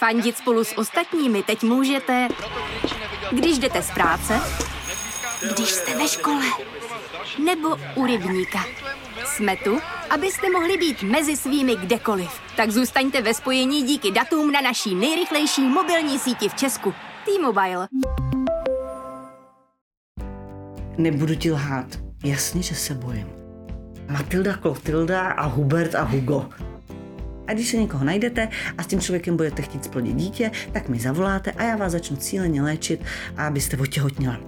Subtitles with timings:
[0.00, 2.28] Fandit spolu s ostatními teď můžete,
[3.30, 4.40] když jdete z práce,
[5.54, 6.44] když jste ve škole,
[7.44, 8.58] nebo u rybníka.
[9.24, 9.78] Jsme tu,
[10.10, 12.30] abyste mohli být mezi svými kdekoliv.
[12.56, 16.94] Tak zůstaňte ve spojení díky datům na naší nejrychlejší mobilní síti v Česku.
[17.24, 17.88] T-Mobile.
[20.98, 21.86] Nebudu ti lhát.
[22.24, 23.26] Jasně, že se bojím.
[24.10, 26.48] Matilda, Klotilda a Hubert a Hugo.
[27.46, 28.48] A když se někoho najdete
[28.78, 32.16] a s tím člověkem budete chtít splodit dítě, tak mi zavoláte a já vás začnu
[32.16, 33.00] cíleně léčit,
[33.36, 34.40] abyste otěhotnila.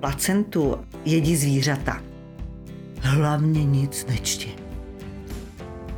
[0.00, 2.02] Placentu jedí zvířata.
[3.00, 4.62] Hlavně nic nečti.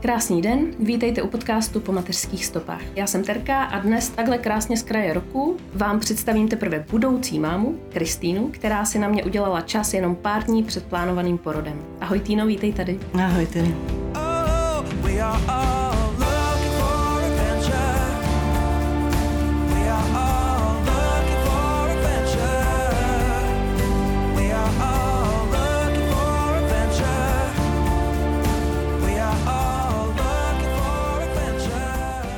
[0.05, 2.81] Krásný den, vítejte u podcastu po mateřských stopách.
[2.97, 7.79] Já jsem Terka a dnes takhle krásně z kraje roku vám představím teprve budoucí mámu,
[7.93, 11.79] Kristýnu, která si na mě udělala čas jenom pár dní před plánovaným porodem.
[12.01, 12.99] Ahoj Týno, vítej tady.
[13.15, 13.75] Ahoj tedy.
[14.15, 15.84] Oh,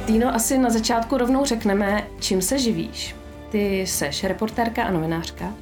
[0.06, 3.14] Týno, asi na začátku rovnou řekneme, čím se živíš.
[3.50, 5.52] Ty seš reportérka a novinářka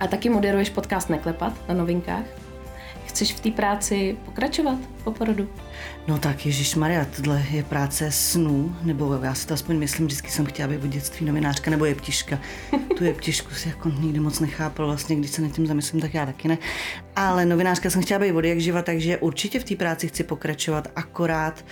[0.00, 2.24] a taky moderuješ podcast Neklepat na novinkách.
[3.06, 5.48] Chceš v té práci pokračovat po porodu?
[6.08, 10.30] No tak Ježíš Maria, tohle je práce snů, nebo já si to aspoň myslím, vždycky
[10.30, 12.38] jsem chtěla být od dětství novinářka nebo jeptiška.
[12.98, 16.26] Tu jeptišku si jako nikdy moc nechápal, vlastně když se nad tím zamyslím, tak já
[16.26, 16.58] taky ne.
[17.16, 20.88] Ale novinářka jsem chtěla být od jak živa, takže určitě v té práci chci pokračovat,
[20.96, 21.64] akorát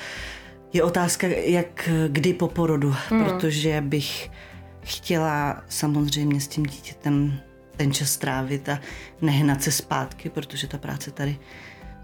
[0.72, 3.24] je otázka, jak kdy po porodu, hmm.
[3.24, 4.30] protože bych
[4.82, 7.40] chtěla samozřejmě s tím dítětem
[7.76, 8.80] ten čas strávit a
[9.20, 11.38] nehnat se zpátky, protože ta práce tady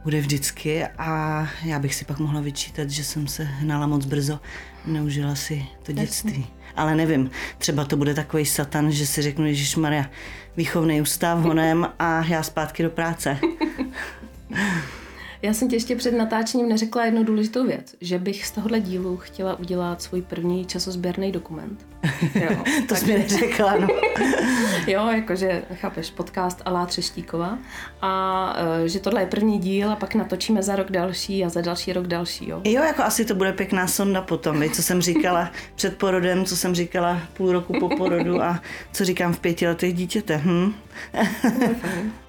[0.05, 4.41] bude vždycky a já bych si pak mohla vyčítat, že jsem se hnala moc brzo,
[4.87, 6.47] neužila si to dětství.
[6.77, 10.11] Ale nevím, třeba to bude takový satan, že si řeknu, Ježíš Maria,
[10.57, 13.39] výchovný ústav honem a já zpátky do práce.
[15.43, 19.17] Já jsem ti ještě před natáčením neřekla jednu důležitou věc, že bych z tohohle dílu
[19.17, 21.87] chtěla udělat svůj první časozběrný dokument.
[22.35, 23.89] Jo, to jsi mi neřekla, no.
[24.87, 27.59] Jo, jakože, chápeš, podcast Alá Třeštíková
[28.01, 28.55] a
[28.85, 31.93] e, že tohle je první díl a pak natočíme za rok další a za další
[31.93, 32.61] rok další, jo.
[32.65, 36.57] Jo, jako asi to bude pěkná sonda potom, víš, co jsem říkala před porodem, co
[36.57, 38.61] jsem říkala půl roku po porodu a
[38.93, 40.37] co říkám v pěti letech dítěte.
[40.37, 40.75] Hm?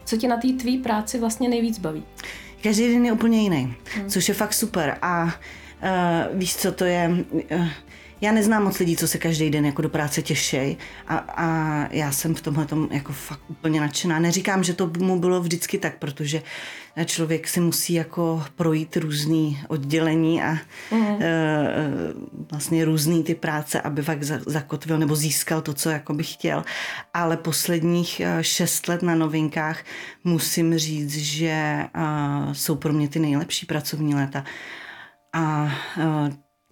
[0.06, 2.04] Co tě na té tvý práci vlastně nejvíc baví?
[2.64, 4.10] Každý den je úplně jiný, hmm.
[4.10, 4.98] což je fakt super.
[5.02, 7.26] A uh, víš, co to je?
[7.52, 7.68] Uh,
[8.22, 10.78] já neznám moc lidí, co se každý den jako do práce těší
[11.08, 14.20] a, a já jsem v tomhle jako fakt úplně nadšená.
[14.20, 16.42] Neříkám, že to mu bylo vždycky tak, protože
[17.06, 20.58] člověk si musí jako projít různý oddělení a
[20.92, 21.20] mm.
[22.52, 26.64] vlastně různý ty práce, aby fakt zakotvil nebo získal to, co jako by chtěl.
[27.14, 29.84] Ale posledních šest let na novinkách
[30.24, 31.86] musím říct, že
[32.52, 34.44] jsou pro mě ty nejlepší pracovní léta.
[35.34, 35.72] A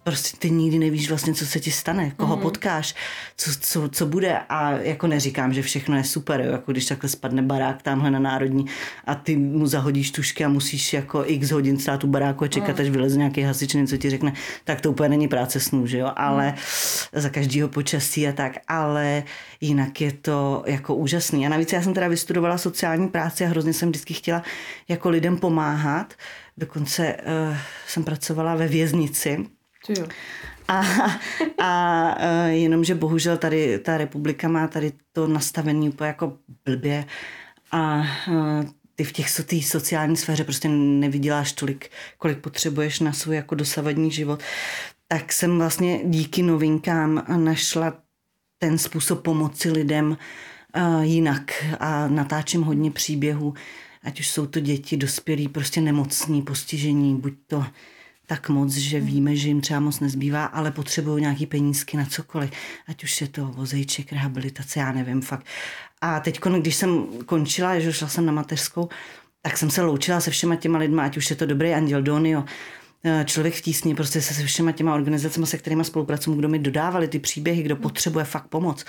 [0.08, 2.42] prostě ty nikdy nevíš vlastně, co se ti stane, koho mm.
[2.42, 2.94] potkáš,
[3.36, 7.08] co, co, co bude a jako neříkám, že všechno je super, jo, jako když takhle
[7.08, 8.66] spadne barák tamhle na národní
[9.04, 12.76] a ty mu zahodíš tušky a musíš jako x hodin stát u baráku a čekat,
[12.76, 12.82] mm.
[12.82, 14.32] až vyleze nějaký hasič, něco ti řekne,
[14.64, 16.56] tak to úplně není práce snů, že jo, ale mm.
[17.20, 19.22] za každého počasí a tak, ale
[19.60, 21.46] jinak je to jako úžasný.
[21.46, 24.42] A navíc já jsem teda vystudovala sociální práci a hrozně jsem vždycky chtěla
[24.88, 26.14] jako lidem pomáhat,
[26.56, 27.16] dokonce
[27.50, 29.46] uh, jsem pracovala ve věznici,
[30.68, 30.82] A,
[31.58, 37.04] a uh, jenomže bohužel tady ta republika má tady to nastavení úplně jako blbě
[37.72, 43.36] a uh, ty v těch té sociální sféře prostě nevyděláš tolik, kolik potřebuješ na svůj
[43.36, 44.42] jako dosavadní život.
[45.08, 47.94] Tak jsem vlastně díky novinkám našla
[48.58, 50.16] ten způsob pomoci lidem
[50.76, 53.54] uh, jinak a natáčím hodně příběhů,
[54.02, 57.64] ať už jsou to děti, dospělí, prostě nemocní, postižení, buď to
[58.28, 62.50] tak moc, že víme, že jim třeba moc nezbývá, ale potřebují nějaký penízky na cokoliv.
[62.88, 65.46] Ať už je to vozejček, rehabilitace, já nevím fakt.
[66.00, 68.88] A teď, když jsem končila, že šla jsem na mateřskou,
[69.42, 72.44] tak jsem se loučila se všema těma lidma, ať už je to dobrý Anděl Donio,
[73.24, 77.08] člověk v tísni, prostě se se všema těma organizacemi, se kterými spolupracuju, kdo mi dodávali
[77.08, 78.84] ty příběhy, kdo potřebuje fakt pomoc,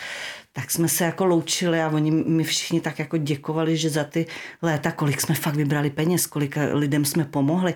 [0.53, 4.25] tak jsme se jako loučili a oni mi všichni tak jako děkovali, že za ty
[4.61, 7.73] léta, kolik jsme fakt vybrali peněz, kolik lidem jsme pomohli.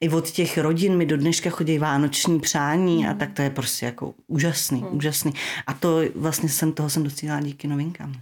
[0.00, 3.86] I od těch rodin mi do dneška chodí vánoční přání a tak to je prostě
[3.86, 4.96] jako úžasný, hmm.
[4.96, 5.32] úžasný.
[5.66, 8.14] A to vlastně jsem toho jsem docílila díky novinkám.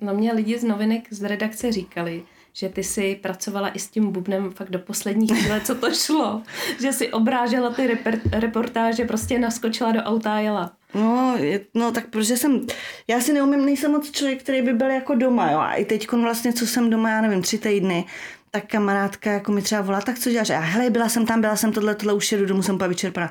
[0.00, 2.22] No mě lidi z novinek z redakce říkali,
[2.58, 6.42] že ty si pracovala i s tím bubnem fakt do poslední chvíle, co to šlo.
[6.80, 10.72] Že si obrážela ty reper, reportáže, prostě naskočila do auta a jela.
[10.94, 12.66] No, je, no tak protože jsem,
[13.08, 15.58] já si neumím, nejsem moc člověk, který by byl jako doma, jo.
[15.58, 18.04] A i teď vlastně, co jsem doma, já nevím, tři týdny,
[18.50, 20.50] tak kamarádka jako mi třeba volá, tak co děláš?
[20.50, 23.30] A hele, byla jsem tam, byla jsem tohle, tohle už jedu domů, jsem úplně vyčerpaná.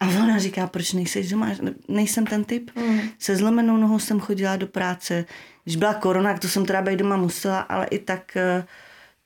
[0.00, 1.50] A ona říká, proč nejseš doma?
[1.88, 2.70] Nejsem ten typ.
[2.76, 3.00] Mm.
[3.18, 5.24] Se zlomenou nohou jsem chodila do práce.
[5.64, 8.64] Když byla korona, to jsem teda být doma musela, ale i tak, eh,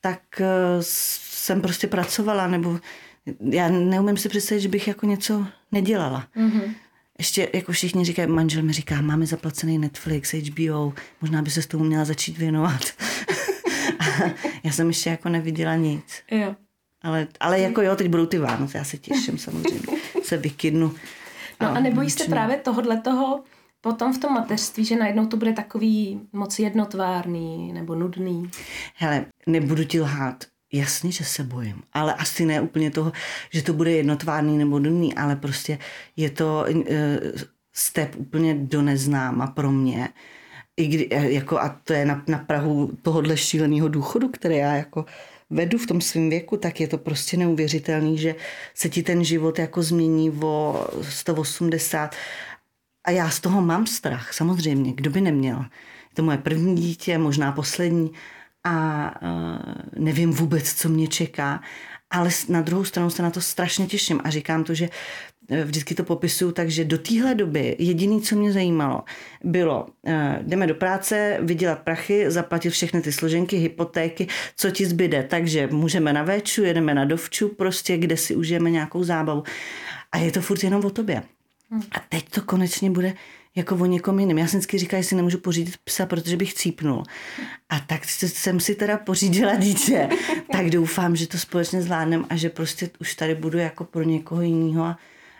[0.00, 0.46] tak eh,
[0.80, 2.80] jsem prostě pracovala, nebo
[3.40, 6.26] já neumím si představit, že bych jako něco nedělala.
[6.36, 6.74] Mm-hmm.
[7.19, 11.66] Ještě jako všichni říkají, manžel mi říká, máme zaplacený Netflix, HBO, možná by se s
[11.66, 12.80] tomu měla začít věnovat.
[14.64, 16.22] já jsem ještě jako neviděla nic.
[16.30, 16.56] Jo.
[17.02, 19.92] Ale, ale jako jo, teď budou ty Vánoce, já se těším samozřejmě.
[20.32, 20.94] Se vykydnu.
[21.61, 23.44] No a nebojí jste právě tohohle toho
[23.81, 28.50] potom v tom mateřství, že najednou to bude takový moc jednotvárný nebo nudný?
[28.94, 30.44] Hele, nebudu ti lhát.
[30.73, 33.12] Jasně, že se bojím, ale asi ne úplně toho,
[33.50, 35.79] že to bude jednotvárný nebo nudný, ale prostě
[36.17, 36.84] je to uh,
[37.73, 40.08] step úplně do neznáma pro mě.
[40.76, 45.04] I kdy, jako, a to je na, na Prahu tohohle šíleného důchodu, který já jako
[45.50, 48.34] vedu v tom svém věku, tak je to prostě neuvěřitelný, že
[48.74, 52.16] se ti ten život jako změní o 180
[53.04, 55.56] a já z toho mám strach, samozřejmě, kdo by neměl.
[55.58, 58.12] Je to moje první dítě, možná poslední.
[58.64, 61.60] A uh, nevím vůbec, co mě čeká,
[62.12, 64.88] ale na druhou stranu se na to strašně těším a říkám to, že
[65.64, 69.03] vždycky to popisuju, takže do téhle doby jediné, co mě zajímalo,
[69.44, 70.12] bylo, uh,
[70.43, 74.26] jdeme do práce, vydělat prachy, zaplatit všechny ty složenky, hypotéky,
[74.56, 75.23] co ti zbyde.
[75.23, 79.43] Takže můžeme na véču, jedeme na dovču, prostě kde si užijeme nějakou zábavu.
[80.12, 81.23] A je to furt jenom o tobě.
[81.93, 83.15] A teď to konečně bude
[83.54, 84.38] jako o někom jiném.
[84.38, 87.02] Já jsem vždycky říkala, že si nemůžu pořídit psa, protože bych cípnul.
[87.69, 90.08] A tak jsem si teda pořídila dítě.
[90.52, 94.43] tak doufám, že to společně zvládnem a že prostě už tady budu jako pro někoho
[94.43, 94.99] jiného a,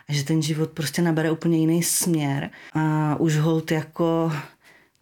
[0.09, 2.49] a že ten život prostě nabere úplně jiný směr.
[2.73, 4.31] A už hold jako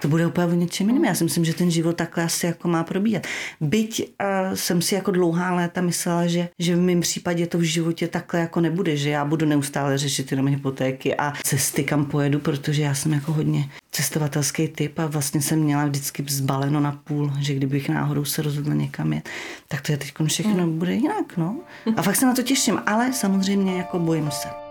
[0.02, 1.06] to bude úplně o něčem jiném.
[1.06, 3.28] Já si myslím, že ten život takhle asi jako má probíhat.
[3.62, 7.62] Byť uh, jsem si jako dlouhá léta myslela, že, že v mém případě to v
[7.62, 12.40] životě takhle jako nebude, že já budu neustále řešit jenom hypotéky a cesty, kam pojedu,
[12.40, 17.32] protože já jsem jako hodně cestovatelský typ a vlastně jsem měla vždycky zbaleno na půl,
[17.40, 19.30] že kdybych náhodou se rozhodla někam jet,
[19.68, 20.80] tak to je teď všechno mm.
[20.80, 21.60] bude jinak, no.
[21.98, 24.71] A fakt se na to těším, ale samozřejmě jako bojím se.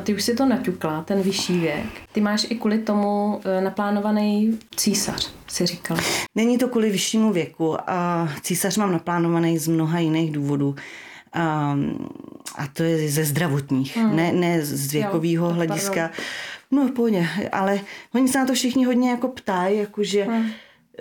[0.00, 1.86] No ty už si to naťukla, ten vyšší věk.
[2.12, 6.00] Ty máš i kvůli tomu e, naplánovaný císař, si říkala.
[6.34, 7.76] Není to kvůli vyššímu věku.
[7.90, 10.74] A císař mám naplánovaný z mnoha jiných důvodů.
[11.32, 11.76] A,
[12.56, 14.16] a to je ze zdravotních, hmm.
[14.16, 16.10] ne, ne z věkového hlediska.
[16.70, 16.88] Pardon.
[16.88, 17.80] No pohodě, ale
[18.14, 20.50] oni se na to všichni hodně jako ptají, jakože hmm.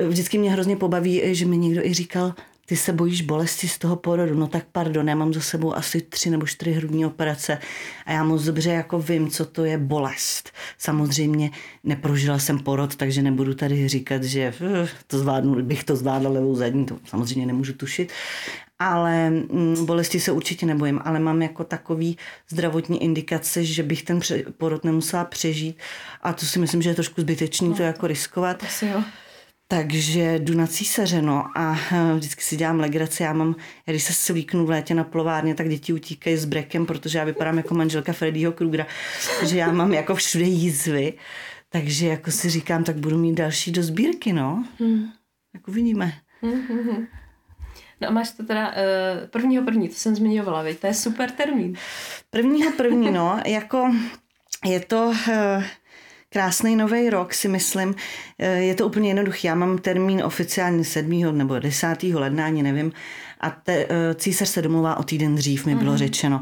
[0.07, 2.33] vždycky mě hrozně pobaví, že mi někdo i říkal,
[2.69, 6.01] ty se bojíš bolesti z toho porodu, no tak pardon, já mám za sebou asi
[6.01, 7.57] tři nebo čtyři hrudní operace
[8.05, 10.51] a já moc dobře jako vím, co to je bolest.
[10.77, 11.51] Samozřejmě
[11.83, 16.55] neprožila jsem porod, takže nebudu tady říkat, že uh, to zvládnu, bych to zvládla levou
[16.55, 18.11] zadní, to samozřejmě nemůžu tušit,
[18.79, 22.17] ale mm, bolesti se určitě nebojím, ale mám jako takový
[22.49, 24.19] zdravotní indikace, že bych ten
[24.57, 25.77] porod nemusela přežít
[26.21, 28.63] a to si myslím, že je trošku zbytečný no, to jako riskovat.
[28.63, 29.03] Asi jo.
[29.71, 33.23] Takže jdu na císaře, no a eh, vždycky si dělám legraci.
[33.23, 33.55] Já mám,
[33.85, 37.57] když se svlíknu v létě na plovárně, tak děti utíkají s brekem, protože já vypadám
[37.57, 38.87] jako manželka Freddyho Krugera,
[39.45, 41.13] že já mám jako všude jízvy.
[41.69, 44.65] Takže jako si říkám, tak budu mít další do sbírky, no.
[44.79, 45.05] Hmm.
[45.53, 46.13] Tak uvidíme.
[46.41, 47.07] Hmm.
[48.01, 51.31] No a máš to teda uh, prvního první, to jsem zmiňovala, veď, to je super
[51.31, 51.75] termín.
[52.29, 53.95] Prvního první, no, jako
[54.65, 55.05] je to...
[55.05, 55.63] Uh,
[56.29, 57.95] krásný nový rok, si myslím.
[58.39, 59.47] Eh, je to úplně jednoduché.
[59.47, 61.37] Já mám termín oficiálně 7.
[61.37, 62.13] nebo 10.
[62.13, 62.91] ledna, ani nevím.
[63.39, 65.97] A te, eh, císař se domluvá o týden dřív, mi bylo mm.
[65.97, 66.41] řečeno.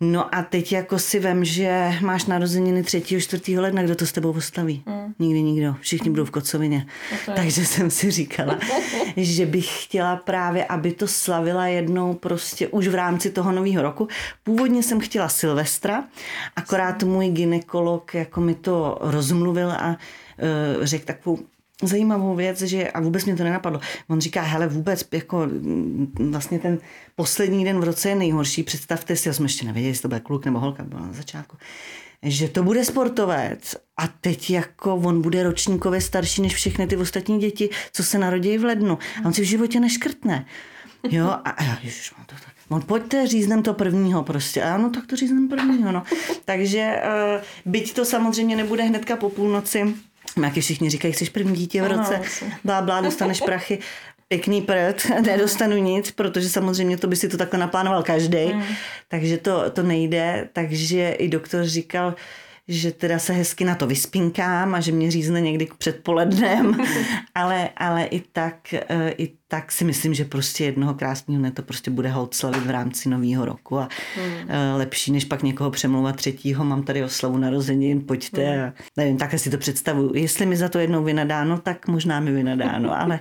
[0.00, 3.02] No a teď jako si vem, že máš narozeniny 3.
[3.20, 3.58] 4.
[3.58, 4.82] ledna, kdo to s tebou oslaví?
[4.86, 5.14] Mm.
[5.18, 5.76] Nikdy nikdo.
[5.80, 6.86] Všichni budou v kocovině.
[7.22, 7.34] Okay.
[7.34, 8.58] Takže jsem si říkala,
[9.16, 14.08] že bych chtěla právě, aby to slavila jednou prostě už v rámci toho nového roku.
[14.44, 16.04] Původně jsem chtěla Silvestra,
[16.56, 21.38] akorát můj ginekolog jako mi to rozmluvil a uh, řekl takovou
[21.82, 23.80] zajímavou věc, že a vůbec mě to nenapadlo.
[24.08, 26.78] On říká, hele, vůbec jako mm, vlastně ten
[27.16, 28.62] poslední den v roce je nejhorší.
[28.62, 31.56] Představte si, já jsem ještě nevěděl, jestli to bude kluk nebo holka, byla na začátku
[32.22, 37.38] že to bude sportovec a teď jako on bude ročníkově starší než všechny ty ostatní
[37.38, 38.98] děti, co se narodí v lednu.
[39.24, 40.46] A on si v životě neškrtne.
[41.10, 42.54] Jo, a, a ježiš, mám to tak.
[42.68, 44.62] On pojďte, říznem to prvního prostě.
[44.62, 46.02] A no tak to říznem prvního, no.
[46.44, 49.94] Takže uh, byť to samozřejmě nebude hnedka po půlnoci,
[50.42, 52.20] Jak všichni říkají, chceš první dítě v Ano, roce,
[52.64, 53.78] blá, blá, dostaneš prachy.
[54.28, 58.62] Pěkný prd, nedostanu nic, protože samozřejmě to by si to takhle naplánoval každý, Hmm.
[59.08, 62.14] takže to, to nejde, takže i doktor říkal,
[62.68, 66.76] že teda se hezky na to vyspinkám a že mě řízne někdy k předpolednem,
[67.34, 71.62] ale, ale i, tak, eh, i tak si myslím, že prostě jednoho krásného dne to
[71.62, 76.16] prostě bude hold slavit v rámci nového roku a eh, lepší, než pak někoho přemlouvat
[76.16, 80.14] třetího, mám tady oslavu narozenin, pojďte a nevím, takhle si to představuju.
[80.14, 83.20] Jestli mi za to jednou vynadáno, tak možná mi vynadáno, ale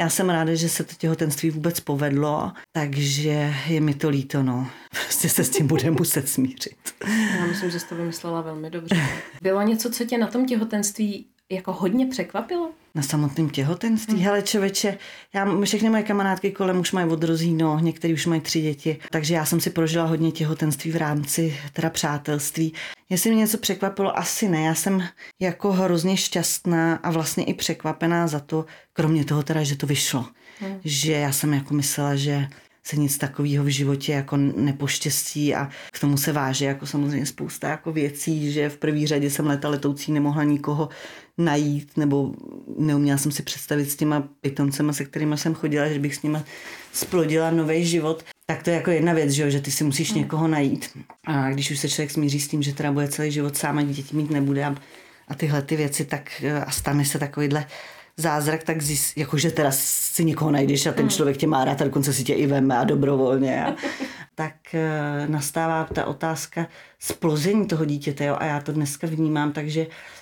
[0.00, 4.70] já jsem ráda, že se to těhotenství vůbec povedlo, takže je mi to líto, no.
[4.90, 6.76] Prostě se s tím bude muset smířit.
[7.38, 8.96] Já myslím, že jsi to vymyslela velmi dobře.
[9.42, 12.70] Bylo něco, co tě na tom těhotenství jako hodně překvapilo?
[12.94, 14.14] Na samotném těhotenství.
[14.14, 14.24] Hmm.
[14.24, 14.98] Hele, čověče,
[15.34, 19.44] já, všechny moje kamarádky kolem už mají odrozíno, některý už mají tři děti, takže já
[19.44, 22.72] jsem si prožila hodně těhotenství v rámci teda přátelství.
[23.10, 24.62] Jestli mě něco překvapilo, asi ne.
[24.62, 25.02] Já jsem
[25.40, 30.26] jako hrozně šťastná a vlastně i překvapená za to, kromě toho teda, že to vyšlo.
[30.60, 30.80] Hmm.
[30.84, 32.48] Že já jsem jako myslela, že
[32.82, 37.68] se nic takového v životě jako nepoštěstí a k tomu se váže jako samozřejmě spousta
[37.68, 40.88] jako věcí, že v první řadě jsem leta letoucí nemohla nikoho
[41.40, 42.34] najít, nebo
[42.78, 46.44] neuměla jsem si představit s těma pitoncema, se kterými jsem chodila, že bych s nima
[46.92, 48.24] splodila nový život.
[48.46, 50.98] Tak to je jako jedna věc, že, jo, že ty si musíš někoho najít.
[51.26, 53.82] A když už se člověk smíří s tím, že teda bude celý život sám a
[53.82, 54.74] děti mít nebude a,
[55.28, 57.66] a tyhle ty věci, tak eh, a stane se takovýhle
[58.16, 61.84] zázrak, tak zjist, jakože teda si někoho najdeš a ten člověk tě má rád a
[61.84, 63.64] dokonce si tě i veme a dobrovolně.
[63.64, 63.74] A,
[64.34, 66.66] tak eh, nastává ta otázka
[66.98, 70.19] splození toho dítěte jo, a já to dneska vnímám, takže eh,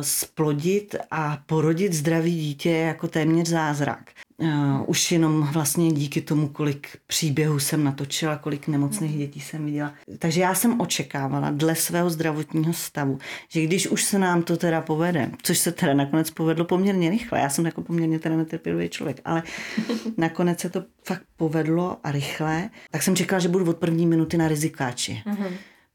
[0.00, 4.10] splodit a porodit zdravý dítě je jako téměř zázrak.
[4.36, 4.48] Uh,
[4.86, 9.94] už jenom vlastně díky tomu, kolik příběhů jsem natočila, kolik nemocných dětí jsem viděla.
[10.18, 14.80] Takže já jsem očekávala dle svého zdravotního stavu, že když už se nám to teda
[14.80, 19.20] povede, což se teda nakonec povedlo poměrně rychle, já jsem jako poměrně teda netrpělivý člověk,
[19.24, 19.42] ale
[20.16, 24.36] nakonec se to fakt povedlo a rychle, tak jsem čekala, že budu od první minuty
[24.36, 25.22] na rizikáči.
[25.26, 25.52] Mm-hmm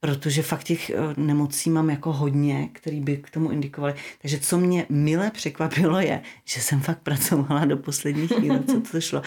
[0.07, 3.93] protože fakt těch eh, nemocí mám jako hodně, který by k tomu indikovali.
[4.21, 9.01] Takže co mě mile překvapilo je, že jsem fakt pracovala do poslední chvíle, co to
[9.01, 9.21] šlo.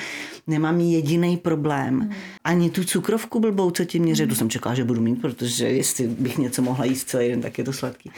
[0.46, 2.10] Nemám jediný problém.
[2.44, 6.08] Ani tu cukrovku blbou, co ti měří, tu jsem čekala, že budu mít, protože jestli
[6.08, 8.10] bych něco mohla jíst celý den, tak je to sladký.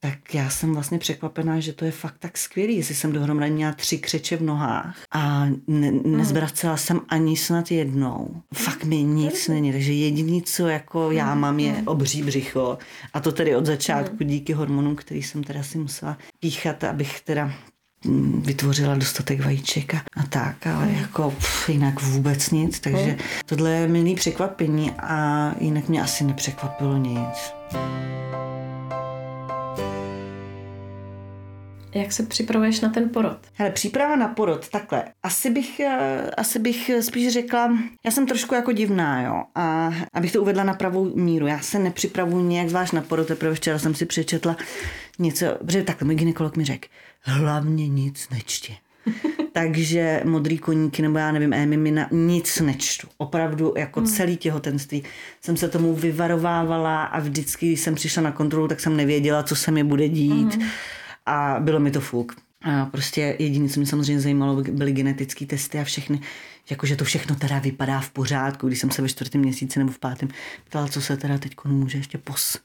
[0.00, 3.72] Tak já jsem vlastně překvapená, že to je fakt tak skvělý, jestli jsem dohromady měla
[3.72, 8.42] tři křeče v nohách a ne, nezvracela jsem ani snad jednou.
[8.54, 12.78] Fakt mi nic není, takže jediný, co jako já mám, je obří břicho.
[13.14, 17.52] A to tedy od začátku díky hormonům, který jsem teda si musela píchat, abych teda
[18.04, 23.70] mm, vytvořila dostatek vajíček a, a tak, ale jako pff, jinak vůbec nic, takže tohle
[23.70, 27.52] je milý překvapení a jinak mě asi nepřekvapilo nic.
[31.94, 33.38] Jak se připravuješ na ten porod?
[33.54, 35.04] Hele, příprava na porod, takhle.
[35.22, 39.42] Asi bych, eh, asi bych spíš řekla, já jsem trošku jako divná, jo.
[39.54, 41.46] A abych to uvedla na pravou míru.
[41.46, 44.56] Já se nepřipravuji nějak zvlášť na porod, teprve včera jsem si přečetla
[45.18, 46.88] něco, protože takhle můj ginekolog mi řekl,
[47.22, 48.76] hlavně nic nečti.
[49.52, 53.08] Takže modrý koníky, nebo já nevím, emimina, nic nečtu.
[53.18, 54.08] Opravdu jako hmm.
[54.08, 55.02] celý těhotenství
[55.40, 59.56] jsem se tomu vyvarovávala a vždycky, když jsem přišla na kontrolu, tak jsem nevěděla, co
[59.56, 60.54] se mi bude dít.
[60.54, 60.68] Hmm
[61.28, 62.36] a bylo mi to fuk.
[62.62, 66.20] A prostě jediné, co mě samozřejmě zajímalo, byly genetické testy a všechny,
[66.70, 68.66] jakože to všechno teda vypadá v pořádku.
[68.66, 70.28] Když jsem se ve čtvrtém měsíci nebo v pátém
[70.64, 72.58] ptala, co se teda teď může ještě pos.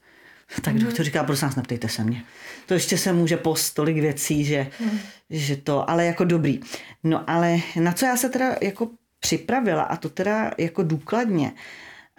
[0.62, 0.80] Tak mm.
[0.80, 2.24] doktor říká, prosím vás, neptejte se mě.
[2.66, 5.00] To ještě se může pos tolik věcí, že, mm.
[5.30, 6.60] že to, ale jako dobrý.
[7.04, 8.90] No ale na co já se teda jako
[9.20, 11.52] připravila, a to teda jako důkladně,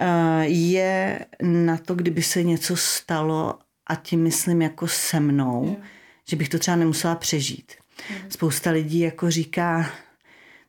[0.00, 5.84] eh, je na to, kdyby se něco stalo a tím myslím jako se mnou, mm
[6.28, 7.72] že bych to třeba nemusela přežít.
[8.10, 8.30] Mm.
[8.30, 9.90] Spousta lidí jako říká,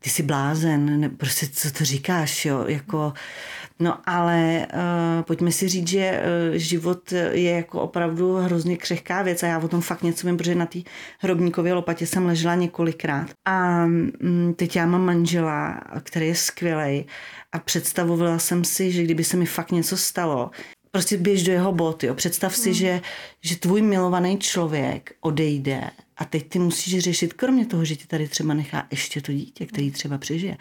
[0.05, 3.13] ty jsi blázen, ne, prostě co to říkáš, jo, jako,
[3.79, 9.43] no ale uh, pojďme si říct, že uh, život je jako opravdu hrozně křehká věc
[9.43, 10.79] a já o tom fakt něco vím, protože na té
[11.19, 17.05] hrobníkově lopatě jsem ležela několikrát a um, teď já mám manžela, který je skvělej
[17.51, 20.51] a představovala jsem si, že kdyby se mi fakt něco stalo,
[20.95, 22.13] prostě běž do jeho bot, jo.
[22.13, 23.01] Představ si, že,
[23.41, 28.27] že tvůj milovaný člověk odejde a teď ty musíš řešit, kromě toho, že ti tady
[28.27, 30.57] třeba nechá ještě to dítě, který třeba přežije,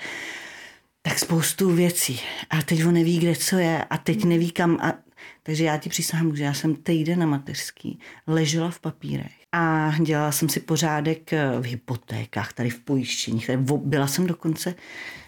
[1.03, 2.21] tak spoustu věcí.
[2.51, 4.79] A teď on neví, kde co je a teď neví kam.
[4.83, 4.95] A...
[5.43, 10.33] Takže já ti přísahám, že já jsem týden na mateřský, ležela v papírech a dělala
[10.33, 13.47] jsem si pořádek v hypotékách, tady v pojištěních.
[13.47, 14.75] Tady byla jsem dokonce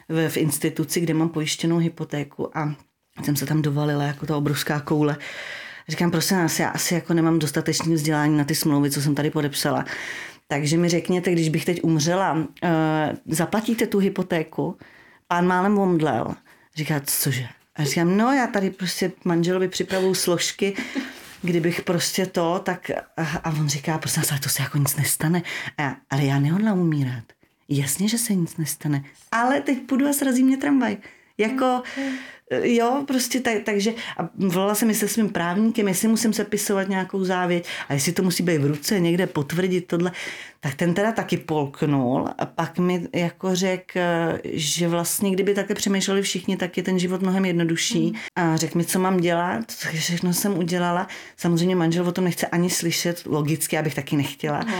[0.08, 2.76] v, v instituci, kde mám pojištěnou hypotéku a
[3.24, 5.16] jsem se tam dovalila jako ta obrovská koule.
[5.88, 9.30] Říkám, prosím nás, já asi jako nemám dostatečné vzdělání na ty smlouvy, co jsem tady
[9.30, 9.84] podepsala.
[10.48, 12.44] Takže mi řekněte, když bych teď umřela, uh,
[13.26, 14.78] zaplatíte tu hypotéku?
[15.28, 16.34] Pán málem omdlel.
[16.74, 17.46] Říká, cože?
[17.76, 20.76] A říkám, no já tady prostě manželovi připravuju složky,
[21.42, 22.90] kdybych prostě to, tak...
[23.42, 25.42] A, on říká, prosím vás, ale to se jako nic nestane.
[25.78, 27.24] A já, ale já nehodlám umírat.
[27.68, 29.04] Jasně, že se nic nestane.
[29.32, 30.96] Ale teď půjdu a srazí mě tramvaj.
[31.38, 31.82] Jako,
[32.50, 37.66] jo, prostě tak, takže a volala jsem se svým právníkem, jestli musím sepisovat nějakou závěť
[37.88, 40.12] a jestli to musí být v ruce, někde potvrdit tohle,
[40.66, 44.00] tak ten teda taky polknul a pak mi jako řekl,
[44.44, 48.84] že vlastně kdyby takhle přemýšleli všichni, tak je ten život mnohem jednodušší a řekl mi,
[48.84, 51.08] co mám dělat, všechno jsem udělala.
[51.36, 54.60] Samozřejmě manžel o tom nechce ani slyšet, logicky, abych taky nechtěla.
[54.70, 54.74] No.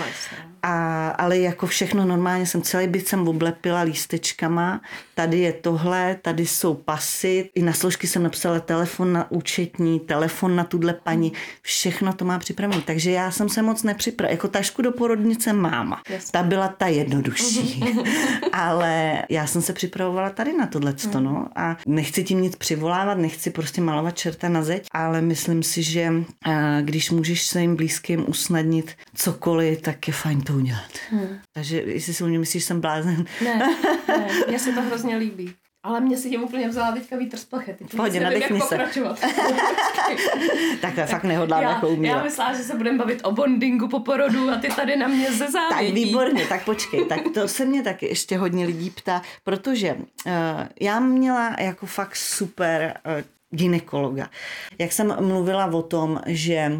[0.62, 4.80] A, ale jako všechno normálně jsem celý byt jsem oblepila lístečkama.
[5.14, 7.50] Tady je tohle, tady jsou pasy.
[7.54, 11.32] I na složky jsem napsala telefon na účetní, telefon na tuhle paní.
[11.62, 12.82] Všechno to má připravené.
[12.82, 14.32] Takže já jsem se moc nepřipravila.
[14.32, 15.52] Jako tašku do porodnice
[15.82, 16.00] mám.
[16.08, 16.32] Jasně.
[16.32, 17.84] Ta byla ta jednodušší.
[18.52, 20.94] ale já jsem se připravovala tady na tohle.
[21.20, 21.48] No.
[21.56, 26.12] A nechci tím nic přivolávat, nechci prostě malovat čerta na zeď, ale myslím si, že
[26.44, 30.90] a, když můžeš svým blízkým usnadnit cokoliv, tak je fajn to udělat.
[31.10, 31.38] Hmm.
[31.52, 33.76] Takže jestli si o mě myslíš, že jsem blázen, Ne,
[34.08, 35.54] ne, mně se to hrozně líbí.
[35.86, 37.84] Ale mě si tím úplně vzala teďka vítr z plachety.
[37.84, 38.66] Pohodě, nadechni se.
[38.68, 39.18] pokračovat.
[40.80, 42.24] tak to fakt nehodlám já, jako já umírat.
[42.24, 45.44] myslela, že se budeme bavit o bondingu po porodu a ty tady na mě ze
[45.44, 46.04] Tak závětí.
[46.04, 50.32] výborně, tak počkej, tak to se mě taky ještě hodně lidí ptá, protože uh,
[50.80, 54.30] já měla jako fakt super uh, ginekologa.
[54.78, 56.72] Jak jsem mluvila o tom, že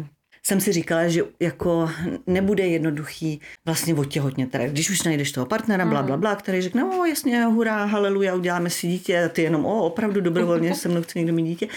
[0.47, 1.89] jsem si říkala, že jako
[2.27, 4.47] nebude jednoduchý vlastně otěhotně.
[4.47, 8.35] Teda, když už najdeš toho partnera, bla, bla, bla, který řekne, o jasně, hurá, haleluja,
[8.35, 11.67] uděláme si dítě, a ty jenom, o opravdu dobrovolně se mnou chce někdo mít dítě,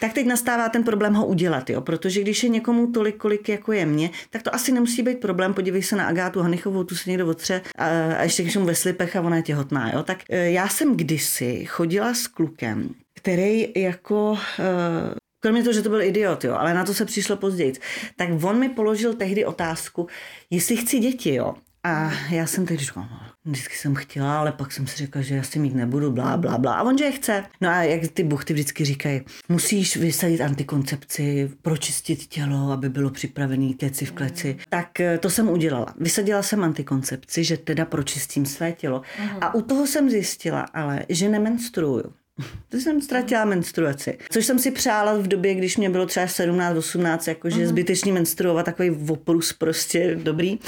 [0.00, 3.72] tak teď nastává ten problém ho udělat, jo, protože když je někomu tolik, kolik jako
[3.72, 7.10] je mě, tak to asi nemusí být problém, podívej se na Agátu Hanichovou, tu se
[7.10, 10.18] někdo otře a, a ještě když mu ve slipech a ona je těhotná, jo, tak
[10.30, 16.02] e, já jsem kdysi chodila s klukem, který jako e, Kromě toho, že to byl
[16.02, 17.72] idiot, jo, ale na to se přišlo později.
[18.16, 20.06] Tak on mi položil tehdy otázku,
[20.50, 21.54] jestli chci děti, jo.
[21.82, 25.40] A já jsem teď říkala, no, vždycky jsem chtěla, ale pak jsem si řekla, že
[25.40, 26.74] asi mít nebudu, blá, blá, blá.
[26.74, 27.44] A on, že je chce.
[27.60, 33.74] No a jak ty buchty vždycky říkají, musíš vysadit antikoncepci, pročistit tělo, aby bylo připravený
[33.74, 34.56] keci v kleci.
[34.68, 35.94] Tak eh, to jsem udělala.
[35.96, 39.02] Vysadila jsem antikoncepci, že teda pročistím své tělo.
[39.40, 42.12] A u toho jsem zjistila ale, že nemenstruuju.
[42.68, 44.18] To jsem ztratila menstruaci.
[44.30, 47.66] Což jsem si přála v době, když mě bylo třeba 17, 18, jakože uh-huh.
[47.66, 50.58] zbytečně menstruovat, takový oprus prostě dobrý.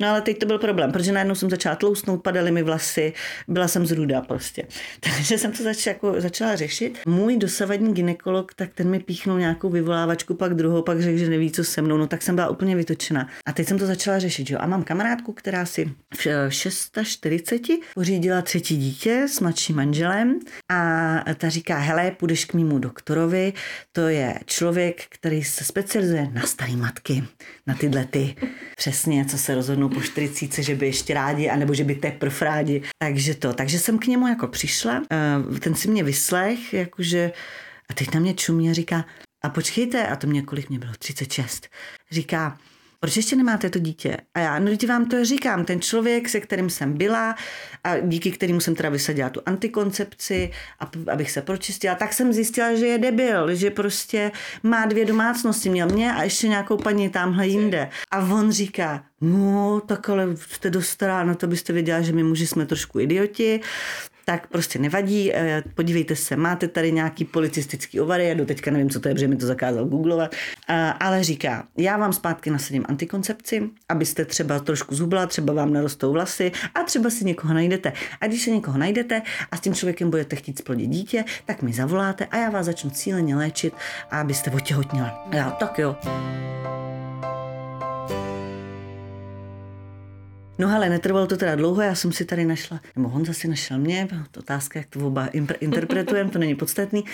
[0.00, 3.12] No ale teď to byl problém, protože najednou jsem začala tloustnout, padaly mi vlasy,
[3.48, 4.66] byla jsem zrůda prostě.
[5.00, 6.98] Takže jsem to zač, jako, začala řešit.
[7.06, 11.50] Můj dosavadní ginekolog, tak ten mi píchnul nějakou vyvolávačku, pak druhou, pak řekl, že neví,
[11.50, 13.28] co se mnou, no tak jsem byla úplně vytočena.
[13.46, 14.58] A teď jsem to začala řešit, jo.
[14.60, 17.62] A mám kamarádku, která si v eh, 640
[17.94, 20.38] pořídila třetí dítě s mladším manželem
[20.72, 23.52] a ta říká, hele, půjdeš k mému doktorovi,
[23.92, 27.24] to je člověk, který se specializuje na staré matky,
[27.66, 28.36] na tyhle ty.
[28.76, 32.82] Přesně, co se rozhodnou po 40, že by ještě rádi, anebo že by teprv rádi.
[32.98, 35.02] Takže to, takže jsem k němu jako přišla,
[35.56, 37.32] eh, ten si mě vyslech, jakože
[37.90, 39.04] a teď na mě čumí a říká,
[39.44, 41.68] a počkejte, a to mě kolik mě bylo, 36,
[42.10, 42.58] říká,
[43.04, 44.16] proč ještě nemáte to dítě?
[44.34, 47.34] A já, no teď vám to říkám, ten člověk, se kterým jsem byla
[47.84, 52.74] a díky kterému jsem teda vysadila tu antikoncepci, a, abych se pročistila, tak jsem zjistila,
[52.74, 57.46] že je debil, že prostě má dvě domácnosti, měl mě a ještě nějakou paní tamhle
[57.46, 57.88] jinde.
[58.10, 62.46] A on říká, no tak ale jste dost no to byste věděla, že my muži
[62.46, 63.60] jsme trošku idioti,
[64.24, 68.90] tak prostě nevadí, eh, podívejte se, máte tady nějaký policistický ovary, já do teďka nevím,
[68.90, 70.34] co to je, protože mi to zakázal googlovat,
[70.68, 76.12] A- ale říká, já vám zpátky nasadím antikoncepci, abyste třeba trošku zubla, třeba vám narostou
[76.12, 77.92] vlasy a třeba si někoho najdete.
[78.20, 81.72] A když se někoho najdete a s tím člověkem budete chtít splodit dítě, tak mi
[81.72, 83.74] zavoláte a já vás začnu cíleně léčit,
[84.10, 85.08] abyste otěhotněla.
[85.30, 85.96] A já, tak jo.
[90.58, 93.78] No ale netrvalo to teda dlouho, já jsem si tady našla, nebo Honza si našel
[93.78, 95.26] mě, to otázka, jak to oba
[95.60, 97.04] interpretujeme, to není podstatný.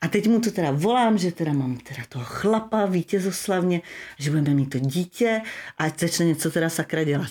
[0.00, 3.80] A teď mu to teda volám, že teda mám teda toho chlapa vítězoslavně,
[4.18, 5.40] že budeme mít to dítě
[5.78, 7.30] a ať začne něco teda sakra dělat.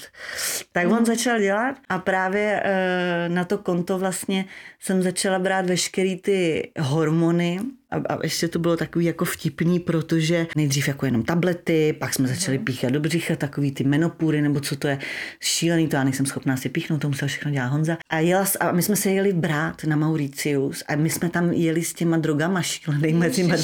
[0.72, 4.46] Tak on začal dělat a právě e, na to konto vlastně
[4.80, 7.60] jsem začala brát veškerý ty hormony,
[7.96, 12.28] A, a ještě to bylo takový jako vtipný, protože nejdřív jako jenom tablety, pak jsme
[12.28, 15.00] začali píchat do břicha, takový ty menopůry, nebo co to je
[15.40, 17.98] šílený, to já nejsem schopná si píchnout, to musel všechno dělat Honza.
[18.10, 21.84] A, jela, a my jsme se jeli brát na Mauricius a my jsme tam jeli
[21.84, 23.56] s těma drogama šílenýma, těma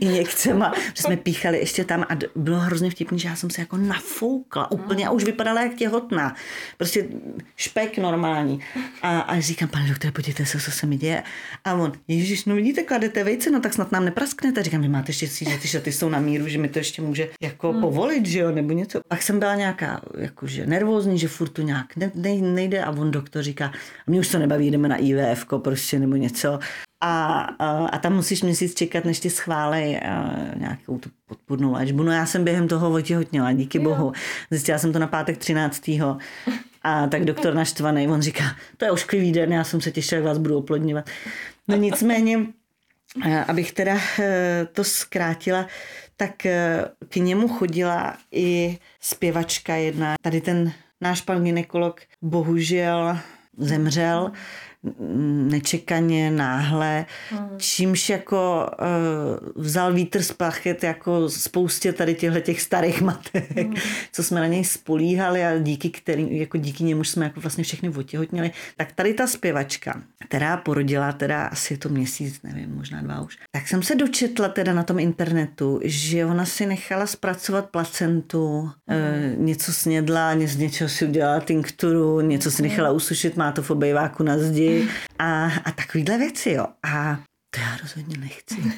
[0.00, 3.76] injekcema, že jsme píchali ještě tam a bylo hrozně vtipný, že já jsem se jako
[3.76, 6.34] nafoukla úplně a už vypadala jak těhotná.
[6.76, 7.06] Prostě
[7.56, 8.60] špek normální.
[9.02, 11.22] A, a říkám, pane doktore, podívejte se, co se mi děje.
[11.64, 14.62] A on, ježiš, no vidíte, kladete vejce, no tak snad nám neprasknete.
[14.62, 17.28] Říkám, vy máte štěstí, že ty šaty jsou na míru, že mi to ještě může
[17.42, 17.80] jako hmm.
[17.80, 19.00] povolit, že jo, nebo něco.
[19.08, 23.10] Pak jsem byla nějaká jakože nervózní, že furt to nějak ne, ne, nejde a on
[23.10, 23.72] doktor říká,
[24.06, 26.58] mě už to nebaví, jdeme na IVF, prostě nebo něco.
[27.00, 32.02] A, a, a tam musíš měsíc čekat, než ti schválej a, nějakou tu podpůrnou léčbu.
[32.02, 34.12] No já jsem během toho otěhotněla, díky bohu.
[34.50, 35.90] Zjistila jsem to na pátek 13.
[36.82, 38.44] A tak doktor naštvaný, on říká,
[38.76, 41.10] to je ošklivý den, já jsem se těšila, jak vás budu oplodňovat.
[41.68, 42.65] No nicméně, eh,
[43.46, 45.66] abych teda eh, to zkrátila,
[46.16, 50.14] tak eh, k němu chodila i zpěvačka jedna.
[50.22, 53.18] Tady ten náš pan ginekolog bohužel
[53.58, 54.32] zemřel
[55.50, 57.06] nečekaně, náhle,
[57.56, 63.68] čímž jako uh, vzal vítr z plachet jako spoustě tady těchto těch starých matek,
[64.12, 67.88] co jsme na něj spolíhali a díky, který, jako díky němu jsme jako vlastně všechny
[67.88, 68.50] otěhotněli.
[68.76, 73.38] Tak tady ta zpěvačka, která porodila teda asi je to měsíc, nevím, možná dva už,
[73.52, 79.34] tak jsem se dočetla teda na tom internetu, že ona si nechala zpracovat placentu, eh,
[79.36, 83.70] něco snědla, ně, z něčeho si udělala tinkturu, něco si nechala usušit, má to v
[83.70, 84.75] obejváku na zdi
[85.18, 86.66] a, a takovýhle věci, jo.
[86.82, 88.56] A to já rozhodně nechci.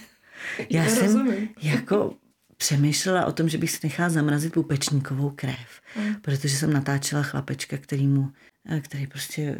[0.70, 1.48] Já Já jsem rozumím.
[1.62, 2.14] jako
[2.56, 6.14] přemýšlela o tom, že bych si nechala zamrazit pupečníkovou krev, Mm.
[6.14, 8.32] protože jsem natáčela chlapečka, kterýmu,
[8.68, 9.58] eh, který prostě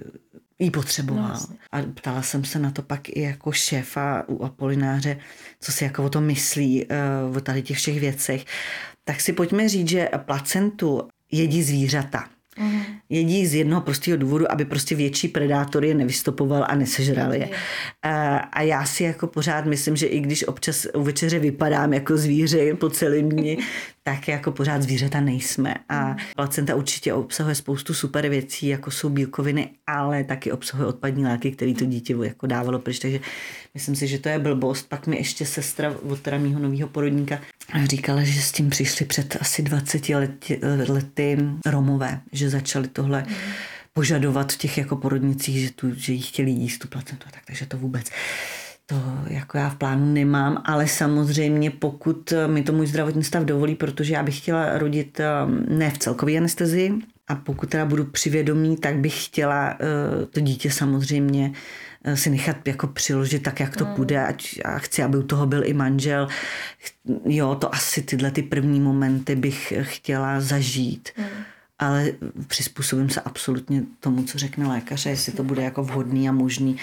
[0.59, 1.23] jí potřeboval.
[1.25, 1.57] No, jasně.
[1.73, 5.19] a ptala jsem se na to pak i jako šéfa u Apolináře,
[5.61, 6.87] co si jako o tom myslí,
[7.31, 8.45] uh, o tady těch všech věcech.
[9.05, 12.29] Tak si pojďme říct, že placentu jedí zvířata.
[12.59, 12.83] Mhm.
[13.09, 17.49] Jedí z jednoho prostého důvodu, aby prostě větší predátor je nevystopoval a nesežral je.
[18.03, 22.17] A, a já si jako pořád myslím, že i když občas u večeře vypadám jako
[22.17, 23.59] zvíře po celém dni,
[24.09, 25.75] tak jako pořád zvířata nejsme.
[25.89, 31.51] A placenta určitě obsahuje spoustu super věcí, jako jsou bílkoviny, ale taky obsahuje odpadní látky,
[31.51, 32.99] které to dítě jako dávalo pryč.
[32.99, 33.21] Takže
[33.75, 34.89] myslím si, že to je blbost.
[34.89, 37.39] Pak mi ještě sestra od teda mýho nového porodníka
[37.85, 43.27] říkala, že s tím přišli před asi 20 lety, lety Romové, že začali tohle
[43.93, 47.43] požadovat v těch jako porodnicích, že, tu, že jí chtěli jíst tu placentu a tak,
[47.47, 48.11] takže to vůbec
[48.91, 53.75] to jako já v plánu nemám, ale samozřejmě pokud mi to můj zdravotní stav dovolí,
[53.75, 56.95] protože já bych chtěla rodit um, ne v celkové anestezii
[57.29, 61.53] a pokud teda budu přivědomí, tak bych chtěla uh, to dítě samozřejmě
[62.07, 65.47] uh, si nechat jako přiložit tak, jak to půjde ať, a chci, aby u toho
[65.47, 66.29] byl i manžel.
[67.25, 71.09] Jo, to asi tyhle ty první momenty bych chtěla zažít.
[71.79, 72.13] Ale
[72.47, 76.77] přizpůsobím se absolutně tomu, co řekne lékař, a jestli to bude jako vhodný a možný.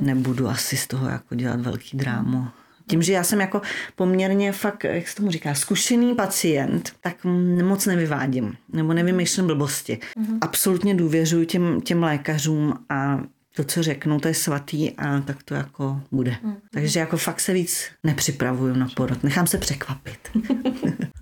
[0.00, 2.48] Nebudu asi z toho jako dělat velký drámo.
[2.86, 3.62] Tím, že já jsem jako
[3.96, 7.16] poměrně fakt, jak se tomu říká, zkušený pacient, tak
[7.64, 9.98] moc nevyvádím, nebo nevymýšlím blbosti.
[10.40, 13.20] Absolutně důvěřuji těm, těm lékařům a
[13.58, 16.36] to, co řeknou, to je svatý a tak to jako bude.
[16.72, 20.18] Takže jako fakt se víc nepřipravuju na porod, nechám se překvapit.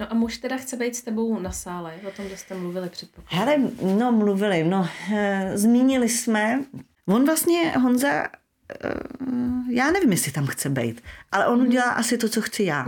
[0.01, 2.89] No a muž teda chce být s tebou na sále, o tom, že jste mluvili
[2.89, 3.49] předpokládám.
[3.49, 6.65] Hele, no mluvili, no eh, zmínili jsme,
[7.09, 8.29] on vlastně, Honza,
[9.71, 11.03] já nevím, jestli tam chce být,
[11.33, 12.87] ale on udělá asi to, co chci já.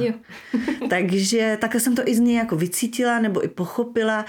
[0.90, 4.24] Takže takhle jsem to i z něj jako vycítila nebo i pochopila.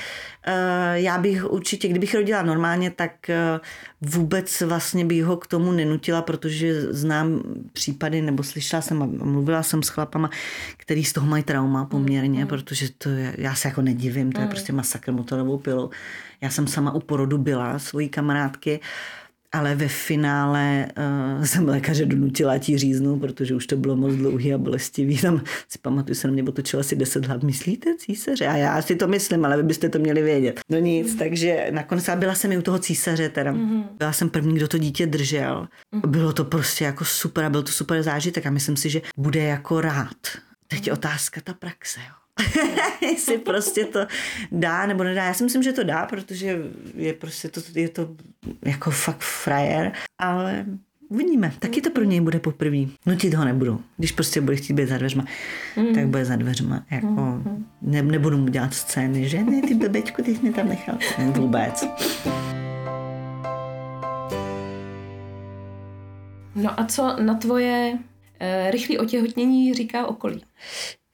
[0.48, 3.60] Eh, Já bych určitě, kdybych rodila normálně, tak eh,
[4.02, 7.42] vůbec vlastně bych ho k tomu nenutila, protože znám
[7.74, 10.30] případy, nebo slyšela jsem a mluvila jsem s chlapama,
[10.78, 14.48] který z toho mají trauma poměrně, protože to je, já se jako nedivím, to je
[14.48, 15.90] prostě masakr motorovou pilou.
[16.42, 18.80] Já jsem sama u porodu byla svojí kamarádky,
[19.52, 20.88] ale ve finále
[21.38, 25.18] uh, jsem lékaře donutila ti říznu, protože už to bylo moc dlouhý a bolestivý.
[25.18, 27.44] Tam si pamatuju, se na mě otočilo asi 10 hlav.
[27.44, 28.48] Myslíte císaře?
[28.48, 30.60] A já si to myslím, ale vy byste to měli vědět.
[30.70, 33.56] No nic, takže nakonec a byla jsem i u toho císaře teda.
[33.98, 35.68] Byla jsem první, kdo to dítě držel.
[36.08, 39.44] Bylo to prostě jako super a byl to super zážitek a myslím si, že bude
[39.44, 40.18] jako rád.
[40.68, 42.19] Teď je otázka ta praxe, jo.
[43.02, 44.00] Jestli prostě to
[44.52, 45.24] dá nebo nedá.
[45.24, 46.58] Já si myslím, že to dá, protože
[46.96, 48.16] je prostě to, je to
[48.66, 50.66] jako fakt frajer, ale
[51.10, 51.54] uvidíme.
[51.60, 52.78] Taky to pro něj bude poprvé.
[53.06, 53.82] Nutit ho nebudu.
[53.98, 55.26] Když prostě bude chtít být za dveřma,
[55.94, 56.86] tak bude za dveřma.
[56.92, 57.44] Jako,
[57.82, 60.98] ne, nebudu mu dělat scény, že ne, ty blbečku, ty jsi mě tam nechal.
[61.18, 61.88] Ne, vůbec.
[66.56, 68.00] No a co na tvoje
[68.40, 70.42] Eh, Rychlý otěhotnění říká okolí.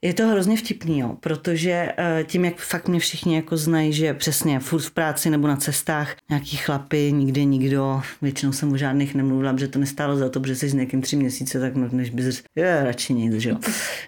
[0.06, 4.14] Je to hrozně vtipný, jo, protože eh, tím, jak fakt mě všichni jako znají, že
[4.14, 9.14] přesně furt v práci nebo na cestách, nějaký chlapy, nikde nikdo, většinou jsem o žádných
[9.14, 12.10] nemluvila, že to nestálo za to, protože jsi s někým tři měsíce, tak no, než
[12.10, 13.56] bys je, radši nic, že jo.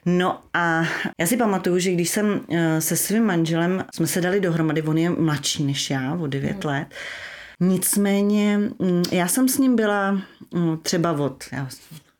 [0.06, 0.84] No a
[1.20, 4.98] já si pamatuju, že když jsem eh, se svým manželem, jsme se dali dohromady, on
[4.98, 6.86] je mladší než já, o 9 let,
[7.60, 10.10] Nicméně mm, já jsem s ním byla
[10.54, 11.68] mm, třeba od já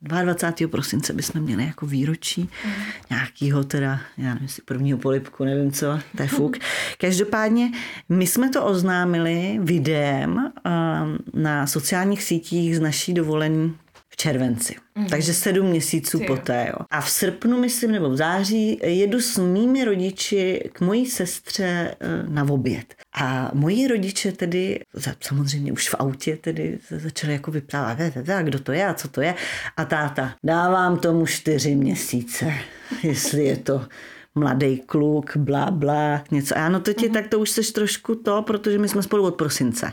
[0.03, 0.69] 22.
[0.69, 2.73] prosince bychom měli jako výročí mm.
[3.11, 6.57] nějakýho teda, já nevím, jestli prvního polipku, nevím co, to je fuk.
[6.99, 7.73] Každopádně
[8.09, 13.77] my jsme to oznámili videem um, na sociálních sítích z naší dovolení
[14.21, 14.75] červenci.
[14.75, 15.09] Mm-hmm.
[15.09, 16.37] Takže sedm měsíců Ty jo.
[16.37, 16.67] poté.
[16.69, 16.85] Jo.
[16.91, 21.95] A v srpnu, myslím, nebo v září, jedu s mými rodiči k mojí sestře eh,
[22.29, 22.95] na oběd.
[23.21, 24.81] A moji rodiče tedy,
[25.21, 28.95] samozřejmě už v autě tedy začali jako vyprávět, "Eh, eh, eh, kdo to je a
[28.95, 29.35] co to je.
[29.77, 32.55] A táta, dávám tomu čtyři měsíce,
[33.03, 33.87] jestli je to
[34.39, 36.59] mladý kluk, blá, blá, něco.
[36.59, 39.35] A no to ti, tak to už seš trošku to, protože my jsme spolu od
[39.35, 39.93] prosince.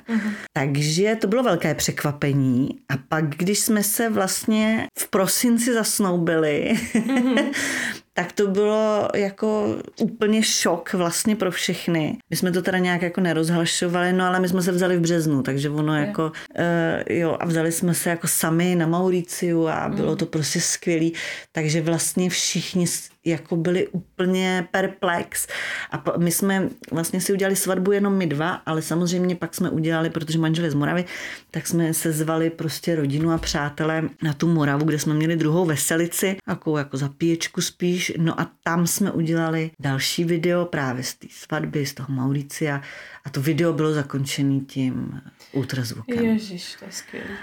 [0.53, 2.69] Takže to bylo velké překvapení.
[2.89, 6.73] A pak, když jsme se vlastně v prosinci zasnoubili,
[8.17, 12.17] tak to bylo jako úplně šok vlastně pro všechny.
[12.29, 15.43] My jsme to teda nějak jako nerozhlašovali, no ale my jsme se vzali v březnu,
[15.43, 20.15] takže ono jako, uh, jo, a vzali jsme se jako sami na Mauriciu a bylo
[20.15, 21.13] to prostě skvělý.
[21.51, 22.85] Takže vlastně všichni
[23.25, 25.47] jako byli úplně perplex.
[25.91, 30.09] A my jsme vlastně si udělali svatbu jenom my dva, ale samozřejmě pak jsme udělali,
[30.09, 31.05] protože manžel je z Moravy,
[31.51, 35.65] tak jsme se zvali prostě rodinu a přátelé na tu Moravu, kde jsme měli druhou
[35.65, 38.04] veselici, takovou jako zapíječku spíš.
[38.17, 42.81] No a tam jsme udělali další video právě z té svatby, z toho Mauricia.
[43.25, 46.25] A to video bylo zakončené tím ultrazvukem.
[46.25, 47.37] Ježiš, to je skvělé.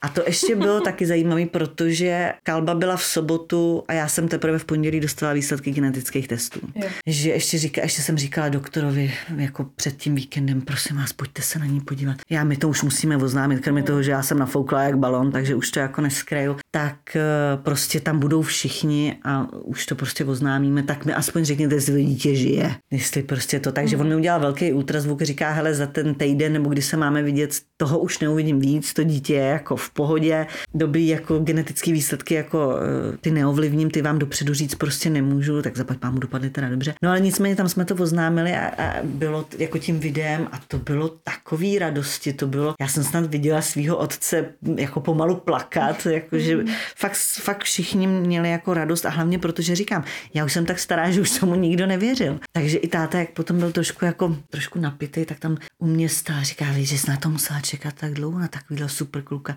[0.00, 4.58] A to ještě bylo taky zajímavé, protože kalba byla v sobotu a já jsem teprve
[4.58, 6.60] v pondělí dostala výsledky genetických testů.
[6.74, 6.88] Jo.
[7.06, 11.58] Že ještě, říká, ještě jsem říkala doktorovi jako před tím víkendem, prosím vás, pojďte se
[11.58, 12.16] na ní podívat.
[12.30, 15.54] Já, my to už musíme oznámit, kromě toho, že já jsem nafoukla jak balon, takže
[15.54, 16.56] už to jako neskryju.
[16.70, 17.22] Tak eh,
[17.56, 22.08] prostě tam budou všichni a už to prostě oznámíme, tak mi aspoň řekněte, jestli to
[22.08, 22.74] dítě žije.
[22.90, 23.72] Jestli prostě to.
[23.72, 27.22] Takže on mi udělal velký ultrazvuk, říká, hele, za ten týden nebo kdy se máme
[27.22, 32.34] vidět, toho už neuvidím víc, to dítě je jako v pohodě, dobrý jako genetický výsledky,
[32.34, 36.68] jako eh, ty neovlivním, ty vám dopředu říct prostě nemůžu, tak zapať pámu dopadly teda
[36.68, 36.94] dobře.
[37.02, 40.78] No ale nicméně tam jsme to oznámili a, a bylo jako tím videem a to
[40.78, 44.46] bylo takový radosti, to bylo, já jsem snad viděla svého otce
[44.76, 46.64] jako pomalu plakat, jakože
[46.96, 51.10] fakt, fakt všichni měli jako radost a hlavně protože říkám, já už jsem tak stará,
[51.10, 52.40] že už tomu nikdo nevěřil.
[52.52, 56.44] Takže i táta, jak potom byl trošku jako trošku napitý, tak tam u mě stál,
[56.44, 59.56] říká, víš, že jsi na to musela čekat tak dlouho na takovýhle super kluka.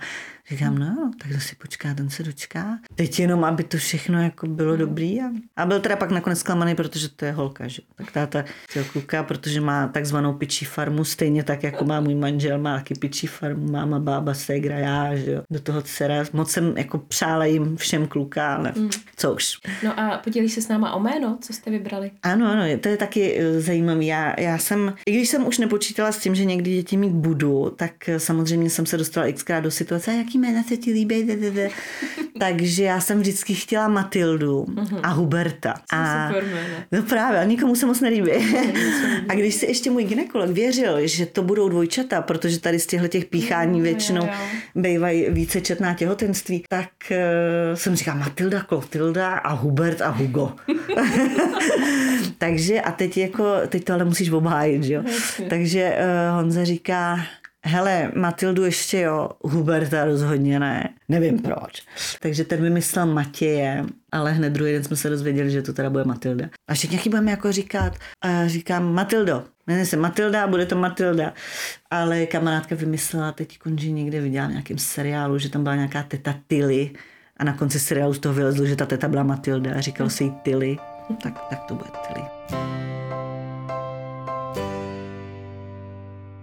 [0.51, 2.79] Říkám, no, jo, tak to si počká, ten se dočká.
[2.95, 5.21] Teď jenom, aby to všechno jako bylo dobrý.
[5.21, 7.81] A, a byl teda pak nakonec zklamaný, protože to je holka, že?
[7.81, 7.93] jo.
[7.95, 12.59] Tak táta chtěl kluka, protože má takzvanou pičí farmu, stejně tak, jako má můj manžel,
[12.59, 15.41] má taky pičí farmu, máma, bába, ségra, já, že jo.
[15.49, 16.23] Do toho dcera.
[16.33, 18.73] Moc jsem jako přála jim všem kluka, ale
[19.17, 19.57] co už.
[19.83, 22.11] No a podělíš se s náma o jméno, co jste vybrali?
[22.23, 24.07] Ano, ano, to je taky eh, zajímavý.
[24.07, 27.69] Já, já jsem, i když jsem už nepočítala s tím, že někdy děti mít budu,
[27.75, 31.35] tak eh, samozřejmě jsem se dostala xkrát do situace, jaký jména se ti líbí, de,
[31.35, 31.69] de, de.
[32.39, 34.65] takže já jsem vždycky chtěla Matildu
[35.03, 35.73] a Huberta.
[35.93, 36.31] A,
[36.91, 38.31] no právě, a nikomu se moc nelíbí.
[39.29, 43.07] a když si ještě můj ginekolog věřil, že to budou dvojčata, protože tady z těchto
[43.07, 44.29] těch píchání Jo, většinou
[44.75, 47.17] bývají vícečetná těhotenství, tak uh,
[47.75, 50.51] jsem říkala Matilda, Klotilda a Hubert a Hugo.
[52.37, 55.03] Takže a teď jako, teď to ale musíš obhájit, že jo.
[55.49, 57.19] Takže uh, Honza říká,
[57.65, 60.89] hele, Matildu ještě jo, Huberta rozhodně ne.
[61.09, 61.83] Nevím proč.
[62.19, 66.03] Takže ten vymyslel Matěje, ale hned druhý den jsme se dozvěděli, že to teda bude
[66.03, 66.45] Matilda.
[66.67, 71.33] A všichni jaký budeme jako říkat, a říkám Matildo, jmenuje se Matilda, bude to Matilda.
[71.89, 76.35] Ale kamarádka vymyslela teď končí někde viděla v nějakém seriálu, že tam byla nějaká teta
[76.47, 76.91] Tilly
[77.37, 80.23] a na konci seriálu z toho vylezlo, že ta teta byla Matilda a říkalo se
[80.23, 80.77] jí Tilly.
[81.23, 82.25] Tak, tak to bude Tilly.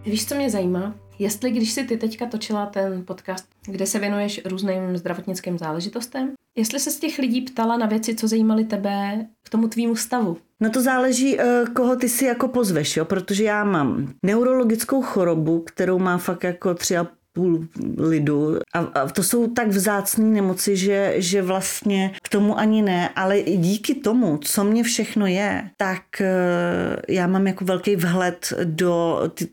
[0.04, 1.07] Víš, co mě zajímá?
[1.18, 6.80] Jestli když si ty teďka točila ten podcast, kde se věnuješ různým zdravotnickým záležitostem, jestli
[6.80, 10.36] se z těch lidí ptala na věci, co zajímaly tebe k tomu tvýmu stavu.
[10.60, 13.04] No to záleží, eh, koho ty si jako pozveš, jo?
[13.04, 17.66] protože já mám neurologickou chorobu, kterou má fakt jako tři a půl
[17.98, 23.08] lidu a, a to jsou tak vzácné nemoci, že, že vlastně k tomu ani ne,
[23.08, 28.52] ale i díky tomu, co mě všechno je, tak eh, já mám jako velký vhled
[28.64, 29.48] do ty,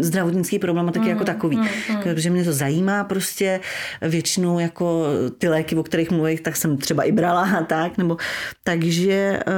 [0.00, 1.60] zdravotnické problematiky jako takový.
[2.02, 3.60] Protože mě to zajímá prostě
[4.02, 5.06] většinou jako
[5.38, 8.16] ty léky, o kterých mluví, tak jsem třeba i brala a tak, nebo
[8.64, 9.52] takže uh,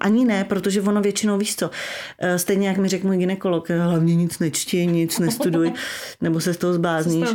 [0.00, 4.16] ani ne, protože ono většinou víš co, uh, stejně jak mi řekl můj ginekolog, hlavně
[4.16, 5.72] nic nečti, nic nestuduj,
[6.20, 7.28] nebo se z toho zblázníš,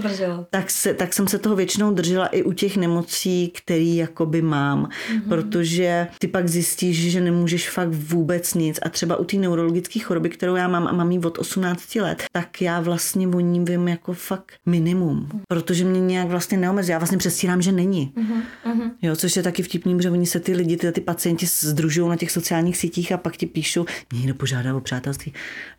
[0.49, 4.83] tak, se, tak jsem se toho většinou držela i u těch nemocí, který jakoby mám,
[4.85, 5.29] mm-hmm.
[5.29, 10.29] protože ty pak zjistíš, že nemůžeš fakt vůbec nic a třeba u té neurologické choroby,
[10.29, 13.87] kterou já mám a mám jí od 18 let, tak já vlastně o ní vím
[13.87, 16.91] jako fakt minimum, protože mě nějak vlastně neomezí.
[16.91, 18.13] Já vlastně přestírám, že není.
[18.17, 18.91] Mm-hmm.
[19.01, 22.15] Jo, což je taky vtipný, protože oni se ty lidi, ty, ty pacienti združují na
[22.15, 25.33] těch sociálních sítích a pak ti píšou, někdo požádá o přátelství.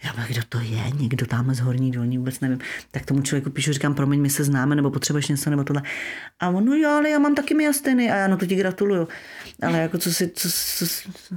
[0.05, 2.59] Já bych, kdo to je, někdo tam z horní dolní, vůbec nevím.
[2.90, 5.83] Tak tomu člověku píšu, říkám, promiň, my se známe, nebo potřebuješ něco, nebo tohle.
[6.40, 9.09] A on, no jo, ale já mám taky miasteny a já no to ti gratuluju.
[9.62, 11.35] Ale jako co si, co, co, co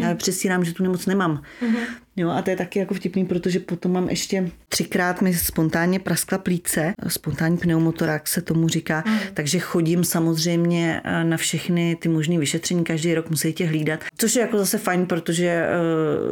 [0.00, 1.42] já přesírám, že tu nemoc nemám.
[2.20, 6.38] Jo, a to je taky jako vtipný, protože potom mám ještě třikrát mi spontánně praskla
[6.38, 9.04] plíce, spontánní pneumotorax se tomu říká,
[9.34, 14.36] takže chodím samozřejmě eh, na všechny ty možné vyšetření, každý rok musí tě hlídat, což
[14.36, 15.66] je jako zase fajn, protože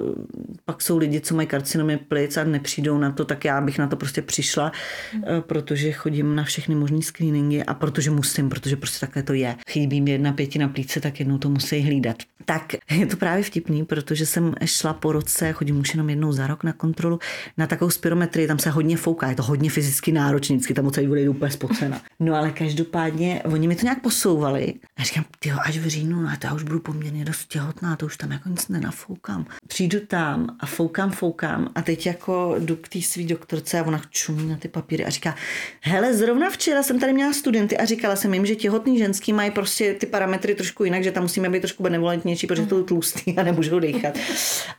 [0.08, 0.24] uh,
[0.64, 3.86] pak jsou lidi, co mají karcinomy plic a nepřijdou na to, tak já bych na
[3.86, 4.72] to prostě přišla,
[5.14, 9.56] uh, protože chodím na všechny možné screeningy a protože musím, protože prostě takhle to je.
[9.70, 12.16] Chybí mi jedna pětina plíce, tak jednou to musí hlídat.
[12.44, 16.46] Tak je to právě vtipný, protože jsem šla po roce, chodím už jenom jednou za
[16.46, 17.18] rok na kontrolu,
[17.56, 21.06] na takovou spirometrii, tam se hodně fouká, je to hodně fyzicky náročný, vždycky tam celý
[21.06, 22.00] bude úplně spocena.
[22.20, 26.30] No ale každopádně, oni mi to nějak posouvali a říkám, ty až v říjnu, no,
[26.38, 29.46] to já už budu poměrně dost těhotná, to už tam jako nic nenafoukám.
[29.68, 34.02] Přijdu tam a foukám, foukám a teď jako jdu k té svý doktorce a ona
[34.10, 35.34] čumí na ty papíry a říká,
[35.80, 39.50] hele, zrovna včera jsem tady měla studenty a říkala jsem jim, že těhotný ženský mají
[39.50, 43.42] prostě ty parametry trošku jinak, že tam musíme být trošku benevolentnější, protože to tlustý a
[43.42, 44.18] nemůžou dechat.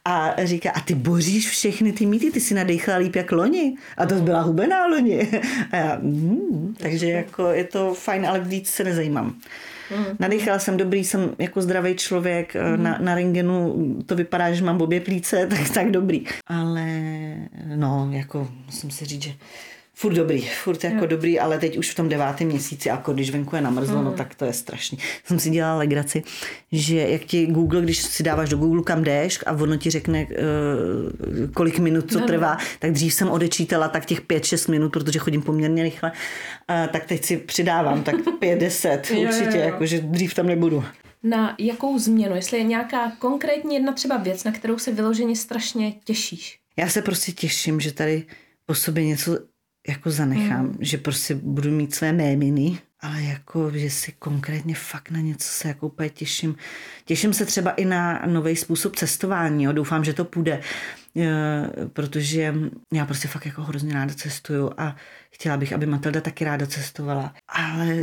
[0.06, 3.76] A říká, ty boříš všechny ty mýty, ty si nadechala líp jak loni.
[3.98, 5.30] A to byla hubená loni.
[5.72, 9.36] A já, mm, takže jako je to fajn, ale víc se nezajímám.
[10.20, 15.02] Nadechala jsem dobrý, jsem jako zdravý člověk, na, na rengenu to vypadá, že mám obě
[15.02, 16.26] plíce, tak, tak dobrý.
[16.48, 16.86] Ale
[17.76, 19.34] no, jako musím si říct, že
[20.02, 23.56] Furt dobrý, furt jako dobrý, ale teď už v tom devátém měsíci, jako když venku
[23.56, 24.98] je namrzlo, no tak to je strašný.
[25.24, 26.24] Jsem si dělala legraci,
[26.72, 30.26] že jak ti Google, když si dáváš do Google kam jdeš a ono ti řekne,
[30.26, 35.42] uh, kolik minut to trvá, tak dřív jsem odečítala tak těch 5-6 minut, protože chodím
[35.42, 39.64] poměrně rychle, uh, tak teď si přidávám tak 5-10 jo, určitě, jo.
[39.64, 40.84] jakože dřív tam nebudu.
[41.24, 42.36] Na jakou změnu?
[42.36, 46.60] Jestli je nějaká konkrétní jedna třeba věc, na kterou se vyloženě strašně těšíš?
[46.78, 48.26] Já se prostě těším, že tady
[48.66, 49.38] po sobě něco
[49.88, 50.78] jako zanechám, mm.
[50.80, 55.68] že prostě budu mít své méminy, ale jako, že si konkrétně fakt na něco se
[55.68, 56.56] jako úplně těším.
[57.06, 59.72] Těším se třeba i na nový způsob cestování, jo.
[59.72, 60.62] doufám, že to půjde,
[61.18, 61.30] e,
[61.94, 62.56] protože
[62.94, 64.96] já prostě fakt jako hrozně ráda cestuju a
[65.32, 67.34] chtěla bych, aby Matilda taky ráda cestovala.
[67.48, 67.96] Ale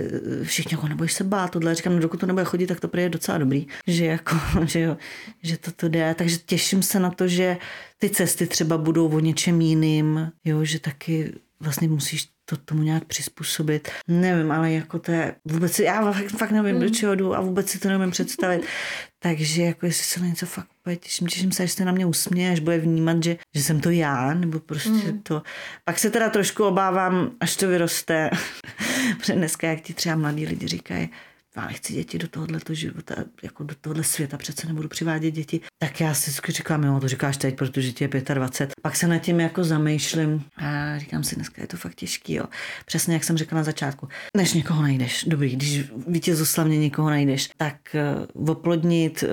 [0.42, 3.02] všichni jako nebojš se bát, tohle říkám, no dokud to nebude chodit, tak to prý
[3.02, 4.96] je docela dobrý, že jako, že jo,
[5.42, 6.14] že to to jde.
[6.14, 7.56] Takže těším se na to, že
[7.98, 13.04] ty cesty třeba budou o něčem jiným, jo, že taky vlastně musíš to tomu nějak
[13.04, 13.88] přizpůsobit.
[14.08, 17.68] Nevím, ale jako to je vůbec, já fakt, fakt nevím, do čeho jdu a vůbec
[17.68, 18.66] si to nevím představit.
[19.18, 22.06] Takže jako jestli se na něco fakt úplně těším, těším se, až se na mě
[22.06, 25.22] usměje, až bude vnímat, že, že jsem to já, nebo prostě mm.
[25.22, 25.42] to.
[25.84, 28.30] Pak se teda trošku obávám, až to vyroste.
[29.18, 31.08] Protože dneska, jak ti třeba mladí lidi říkají,
[31.56, 35.60] já nechci děti do tohoto života, jako do tohoto světa, přece nebudu přivádět děti.
[35.78, 38.74] Tak já si vždycky říkám, jo, to říkáš teď, protože ti je 25.
[38.82, 42.44] Pak se nad tím jako zamýšlím a říkám si, dneska je to fakt těžký, jo.
[42.86, 44.08] Přesně jak jsem řekla na začátku.
[44.36, 47.96] Než někoho najdeš, dobrý, když vítězoslavně někoho najdeš, tak
[48.36, 49.24] uh, oplodnit,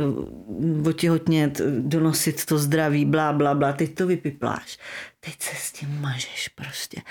[0.80, 4.78] uh, otěhotnět, donosit to zdraví, blá, blá, blá, teď to vypipláš.
[5.26, 7.02] Teď se s tím mažeš prostě.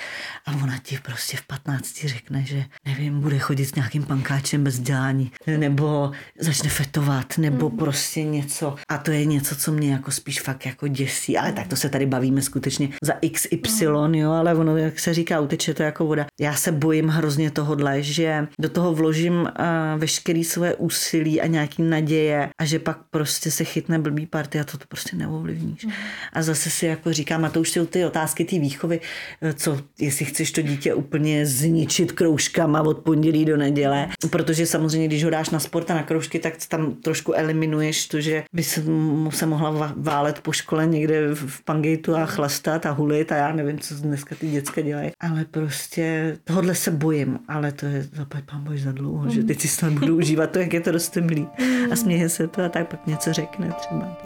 [0.47, 4.79] A ona ti prostě v 15 řekne, že nevím, bude chodit s nějakým pankáčem bez
[4.79, 7.77] dělání, nebo začne fetovat, nebo mm.
[7.77, 8.77] prostě něco.
[8.89, 11.39] A to je něco, co mě jako spíš fakt jako děsí.
[11.39, 15.41] Ale tak to se tady bavíme skutečně za XY, jo, ale ono, jak se říká,
[15.41, 16.27] uteče to jako voda.
[16.41, 19.49] Já se bojím hrozně tohodle, že do toho vložím uh,
[19.97, 24.65] veškerý své úsilí a nějaký naděje a že pak prostě se chytne blbý party a
[24.65, 25.85] to, to prostě neovlivníš.
[25.85, 25.93] Mm.
[26.33, 29.01] A zase si jako říkám, a to už jsou ty otázky té výchovy,
[29.43, 35.09] eh, co, jestli chceš to dítě úplně zničit kroužkama od pondělí do neděle, protože samozřejmě,
[35.09, 38.63] když ho dáš na sport a na kroužky, tak tam trošku eliminuješ to, že by
[38.63, 38.83] se,
[39.17, 43.53] mu se mohla válet po škole někde v pangejtu a chlastat a hulit a já
[43.53, 45.11] nevím, co dneska ty děcka dělají.
[45.21, 49.61] Ale prostě tohle se bojím, ale to je zaplať pán bož za dlouho, že teď
[49.61, 51.49] si snad budu užívat to, jak je to rostomilý
[51.93, 54.19] a směje se to a tak pak něco řekne třeba.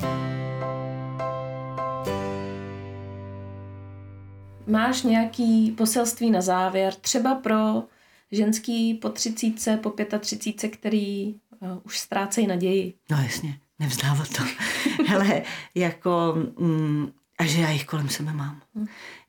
[4.66, 7.84] máš nějaký poselství na závěr, třeba pro
[8.32, 12.94] ženský po třicíce, po pětatřicíce, který uh, už ztrácejí naději?
[13.10, 14.42] No jasně, nevzdávat to.
[15.06, 15.42] Hele,
[15.74, 16.34] jako...
[16.58, 18.62] Mm, a že já jich kolem sebe mám.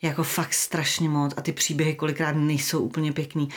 [0.01, 3.49] Jako fakt strašně moc a ty příběhy kolikrát nejsou úplně pěkný.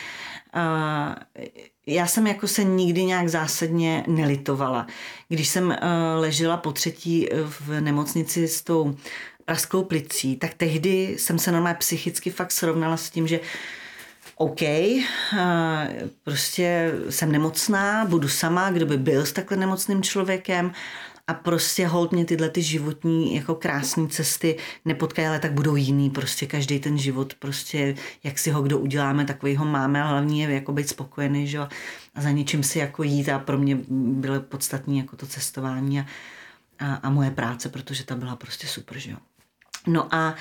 [0.56, 1.52] Uh,
[1.86, 4.86] já jsem jako se nikdy nějak zásadně nelitovala.
[5.28, 5.74] Když jsem uh,
[6.14, 8.96] ležela po třetí v nemocnici s tou
[9.44, 13.40] praskou plicí, tak tehdy jsem se normálně psychicky fakt srovnala s tím, že
[14.40, 15.38] OK, uh,
[16.22, 20.72] prostě jsem nemocná, budu sama, kdo by byl s takhle nemocným člověkem
[21.26, 26.10] a prostě hold mě tyhle ty životní jako krásné cesty nepotkají, ale tak budou jiný.
[26.10, 30.44] Prostě každý ten život, prostě jak si ho kdo uděláme, takový ho máme, ale hlavně
[30.44, 31.58] je jako být spokojený, že?
[32.14, 36.06] a za něčím si jako jít a pro mě bylo podstatné jako to cestování a,
[36.78, 39.16] a, a moje práce, protože ta byla prostě super, že jo.
[39.86, 40.34] No a,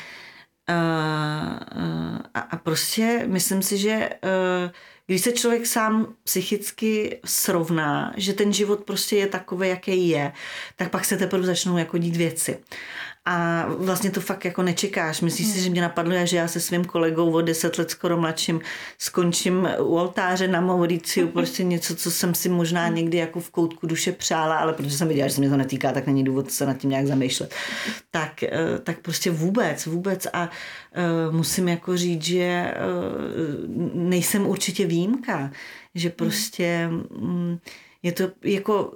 [2.33, 4.09] a, a prostě myslím si, že
[5.05, 10.31] když se člověk sám psychicky srovná, že ten život prostě je takový, jaký je,
[10.75, 12.59] tak pak se teprve začnou jako dít věci.
[13.31, 15.21] A vlastně to fakt jako nečekáš.
[15.21, 18.61] Myslíš si, že mě napadlo, že já se svým kolegou o deset let skoro mladším
[18.97, 23.87] skončím u oltáře na Mauriciu, prostě něco, co jsem si možná někdy jako v koutku
[23.87, 26.65] duše přála, ale protože jsem viděla, že se mě to netýká, tak není důvod se
[26.65, 27.55] nad tím nějak zamýšlet.
[28.11, 30.49] Tak, eh, tak prostě vůbec, vůbec a
[31.29, 35.51] uh, musím jako říct, že uh, nejsem určitě výjimka,
[35.95, 37.59] že prostě um,
[38.03, 38.93] je to jako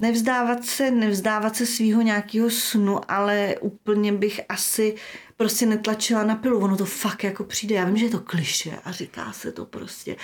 [0.00, 4.94] nevzdávat se, nevzdávat se svého nějakého snu, ale úplně bych asi
[5.36, 6.60] prostě netlačila na pilu.
[6.60, 7.74] Ono to fakt jako přijde.
[7.74, 10.16] Já vím, že je to kliše a říká se to prostě.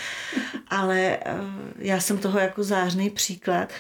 [0.69, 1.45] Ale uh,
[1.79, 3.73] já jsem toho jako zářný příklad.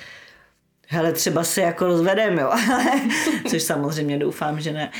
[0.88, 2.52] Hele, třeba se jako rozvedem, jo.
[3.50, 4.92] Což samozřejmě doufám, že ne.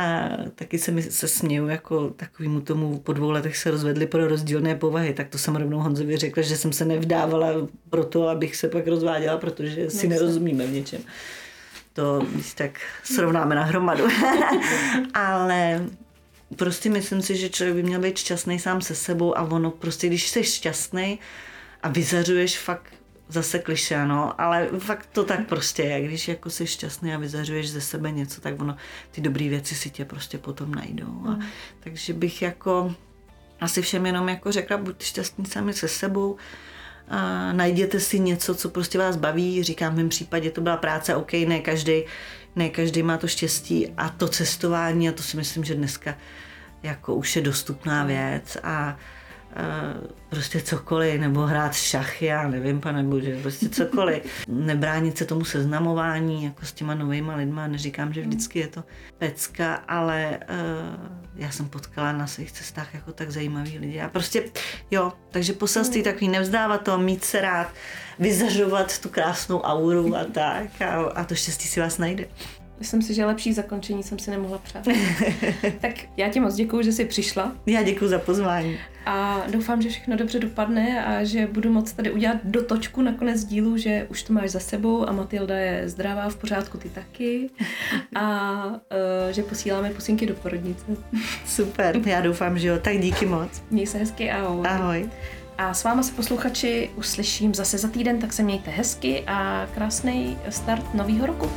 [0.00, 4.28] A taky se mi se směju jako takovýmu tomu po dvou letech se rozvedli pro
[4.28, 7.48] rozdílné povahy, tak to jsem rovnou Honzovi řekla, že jsem se nevdávala
[7.90, 11.00] pro to, abych se pak rozváděla, protože si nerozumíme v něčem.
[11.92, 14.04] To když tak srovnáme na hromadu.
[15.14, 15.86] Ale
[16.56, 20.06] prostě myslím si, že člověk by měl být šťastný sám se sebou a ono prostě,
[20.06, 21.18] když jsi šťastný
[21.82, 22.94] a vyzařuješ fakt
[23.32, 27.70] zase kliše, no, ale fakt to tak prostě je, když jako jsi šťastný a vyzařuješ
[27.70, 28.76] ze sebe něco, tak ono,
[29.10, 31.22] ty dobré věci si tě prostě potom najdou.
[31.26, 31.42] A, mm.
[31.80, 32.94] takže bych jako
[33.60, 36.36] asi všem jenom jako řekla, buďte šťastní sami se sebou,
[37.10, 39.62] a najděte si něco, co prostě vás baví.
[39.62, 42.02] Říkám, v mém případě to byla práce, OK, ne každý,
[42.56, 46.14] ne každý má to štěstí a to cestování a to si myslím, že dneska
[46.82, 48.98] jako už je dostupná věc a
[50.28, 54.22] prostě cokoliv, nebo hrát šachy, já nevím, pane bože, prostě cokoliv.
[54.48, 58.84] Nebránit se tomu seznamování jako s těma novýma lidma, neříkám, že vždycky je to
[59.18, 64.00] pecka, ale uh, já jsem potkala na svých cestách jako tak zajímavý lidi.
[64.00, 64.44] A prostě,
[64.90, 67.72] jo, takže poselství takový nevzdávat to, mít se rád,
[68.18, 72.24] vyzařovat tu krásnou auru a tak a, a to štěstí si vás najde.
[72.80, 74.88] Myslím si, že lepší zakončení jsem si nemohla přát.
[75.80, 77.52] tak já ti moc děkuji, že jsi přišla.
[77.66, 78.78] Já děkuji za pozvání.
[79.06, 83.44] A doufám, že všechno dobře dopadne a že budu moct tady udělat dotočku na konec
[83.44, 87.50] dílu, že už to máš za sebou a Matilda je zdravá, v pořádku, ty taky.
[88.14, 88.76] A uh,
[89.30, 90.84] že posíláme pusinky do porodnice.
[91.46, 92.78] Super, já doufám, že jo.
[92.78, 93.62] Tak díky moc.
[93.70, 94.66] Měj se hezky, ahoj.
[94.68, 95.10] Ahoj.
[95.58, 100.38] A s váma se posluchači uslyším zase za týden, tak se mějte hezky a krásný
[100.48, 101.50] start nového roku.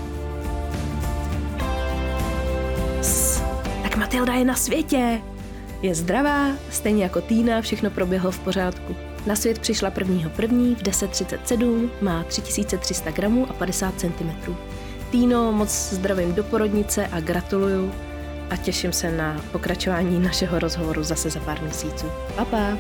[4.14, 5.22] Matilda je na světě.
[5.82, 8.96] Je zdravá, stejně jako Týna, všechno proběhlo v pořádku.
[9.26, 10.30] Na svět přišla 1.
[10.30, 14.56] první v 10.37, má 3300 gramů a 50 cm.
[15.12, 17.92] Týno, moc zdravím do porodnice a gratuluju
[18.50, 22.06] a těším se na pokračování našeho rozhovoru zase za pár měsíců.
[22.36, 22.78] Pa, pa.